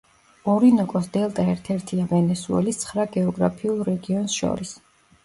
ორინოკოს 0.51 1.09
დელტა 1.17 1.43
ერთ-ერთია 1.51 2.05
ვენესუელის 2.13 2.79
ცხრა 2.85 3.05
გეოგრაფიულ 3.17 3.85
რეგიონს 3.91 4.39
შორის. 4.39 4.73